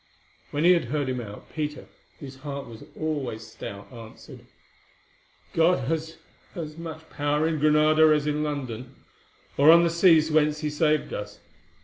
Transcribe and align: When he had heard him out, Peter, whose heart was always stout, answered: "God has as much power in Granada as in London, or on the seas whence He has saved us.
When 0.49 0.63
he 0.63 0.71
had 0.71 0.85
heard 0.85 1.09
him 1.09 1.21
out, 1.21 1.53
Peter, 1.53 1.85
whose 2.19 2.37
heart 2.37 2.65
was 2.65 2.83
always 2.99 3.45
stout, 3.45 3.91
answered: 3.93 4.47
"God 5.53 5.87
has 5.87 6.17
as 6.55 6.75
much 6.75 7.07
power 7.11 7.47
in 7.47 7.59
Granada 7.59 8.07
as 8.11 8.25
in 8.25 8.41
London, 8.41 8.95
or 9.57 9.69
on 9.69 9.83
the 9.83 9.91
seas 9.91 10.31
whence 10.31 10.61
He 10.61 10.69
has 10.69 10.77
saved 10.77 11.13
us. 11.13 11.39